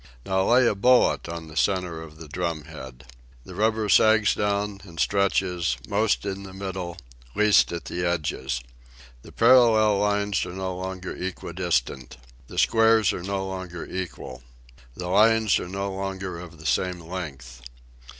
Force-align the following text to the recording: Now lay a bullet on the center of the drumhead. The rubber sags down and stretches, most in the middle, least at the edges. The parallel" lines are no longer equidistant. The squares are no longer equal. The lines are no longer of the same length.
Now 0.25 0.49
lay 0.51 0.65
a 0.65 0.73
bullet 0.73 1.29
on 1.29 1.47
the 1.47 1.55
center 1.55 2.01
of 2.01 2.17
the 2.17 2.27
drumhead. 2.27 3.03
The 3.45 3.53
rubber 3.53 3.87
sags 3.87 4.33
down 4.33 4.81
and 4.83 4.99
stretches, 4.99 5.77
most 5.87 6.25
in 6.25 6.41
the 6.41 6.53
middle, 6.55 6.97
least 7.35 7.71
at 7.71 7.85
the 7.85 8.03
edges. 8.03 8.61
The 9.21 9.31
parallel" 9.31 9.99
lines 9.99 10.43
are 10.43 10.53
no 10.55 10.75
longer 10.75 11.15
equidistant. 11.15 12.17
The 12.47 12.57
squares 12.57 13.13
are 13.13 13.21
no 13.21 13.45
longer 13.45 13.85
equal. 13.85 14.41
The 14.95 15.07
lines 15.07 15.59
are 15.59 15.69
no 15.69 15.91
longer 15.93 16.39
of 16.39 16.57
the 16.57 16.65
same 16.65 16.99
length. 16.99 17.61